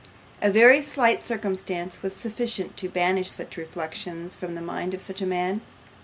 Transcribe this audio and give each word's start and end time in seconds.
A 0.41 0.49
very 0.49 0.81
slight 0.81 1.23
circumstance 1.23 2.01
was 2.01 2.15
sufficient 2.15 2.75
to 2.77 2.89
banish 2.89 3.29
such 3.29 3.55
reflections 3.55 4.35
from 4.35 4.55
the 4.55 4.59
mind 4.61 4.95
of 4.95 5.01
such 5.03 5.21
a 5.21 5.27
man. 5.27 5.61